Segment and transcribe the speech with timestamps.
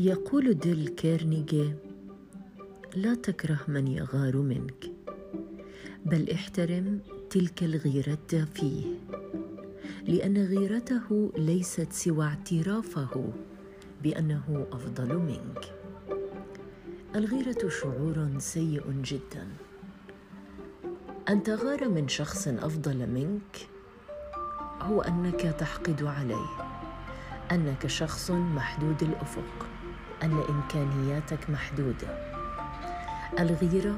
[0.00, 1.72] يقول ديل كيرنيجي
[2.96, 4.92] لا تكره من يغار منك
[6.06, 8.84] بل احترم تلك الغيرة فيه
[10.06, 13.32] لأن غيرته ليست سوى اعترافه
[14.02, 15.74] بأنه أفضل منك.
[17.16, 19.48] الغيرة شعور سيء جدا.
[21.28, 23.68] أن تغار من شخص أفضل منك
[24.80, 26.70] هو أنك تحقد عليه.
[27.52, 29.66] أنك شخص محدود الأفق
[30.22, 32.08] أن إمكانياتك محدودة.
[33.38, 33.96] الغيرة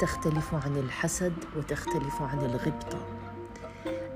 [0.00, 3.06] تختلف عن الحسد وتختلف عن الغبطة.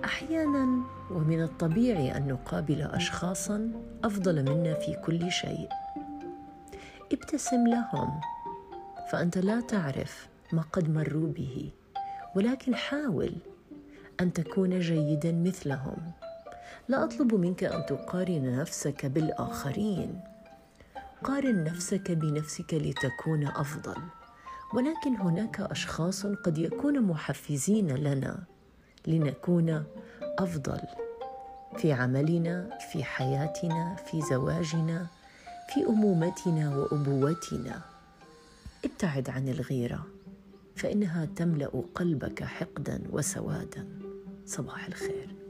[0.05, 3.71] أحيانا ومن الطبيعي أن نقابل اشخاصا
[4.05, 5.69] أفضل منا في كل شيء.
[7.13, 8.21] ابتسم لهم
[9.13, 11.71] فأنت لا تعرف ما قد مروا به
[12.37, 13.33] ولكن حاول
[14.21, 16.13] أن تكون جيدا مثلهم.
[16.89, 20.21] لا أطلب منك أن تقارن نفسك بالآخرين.
[21.25, 23.97] قارن نفسك بنفسك لتكون أفضل.
[24.75, 28.43] ولكن هناك أشخاص قد يكونوا محفزين لنا
[29.07, 29.85] لنكون
[30.23, 30.81] أفضل
[31.77, 35.07] في عملنا في حياتنا في زواجنا
[35.75, 37.81] في أمومتنا وأبوتنا.
[38.85, 40.07] ابتعد عن الغيرة
[40.77, 43.89] فإنها تملأ قلبك حقدا وسوادا.
[44.47, 45.48] صباح الخير.